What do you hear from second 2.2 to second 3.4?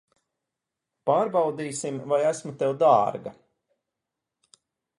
esmu tev dārga.